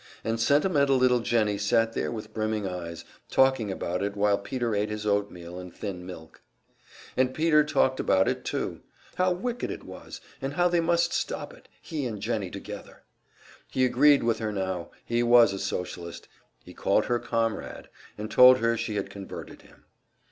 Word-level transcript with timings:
And 0.23 0.39
sentimental 0.39 0.97
little 0.97 1.19
Jennie 1.19 1.59
sat 1.59 1.93
there 1.93 2.11
with 2.11 2.33
brimming 2.33 2.65
eyes, 2.67 3.05
talking 3.29 3.71
about 3.71 4.01
it 4.01 4.15
while 4.15 4.39
Peter 4.39 4.73
ate 4.73 4.89
his 4.89 5.05
oatmeal 5.05 5.59
and 5.59 5.71
thin 5.71 6.07
milk. 6.07 6.41
And 7.15 7.35
Peter 7.35 7.63
talked 7.63 7.99
about 7.99 8.27
it 8.27 8.43
too; 8.43 8.81
how 9.17 9.31
wicked 9.31 9.69
it 9.69 9.83
was, 9.83 10.19
and 10.41 10.53
how 10.55 10.67
they 10.69 10.79
must 10.79 11.13
stop 11.13 11.53
it, 11.53 11.67
he 11.79 12.07
and 12.07 12.19
Jennie 12.19 12.49
together. 12.49 13.03
He 13.69 13.85
agreed 13.85 14.23
with 14.23 14.39
her 14.39 14.51
now; 14.51 14.89
he 15.05 15.21
was 15.21 15.53
a 15.53 15.59
Socialist, 15.59 16.27
he 16.65 16.73
called 16.73 17.05
her 17.05 17.19
"Comrade," 17.19 17.87
and 18.17 18.31
told 18.31 18.57
her 18.57 18.75
she 18.75 18.95
had 18.95 19.11
converted 19.11 19.61
him. 19.61 19.85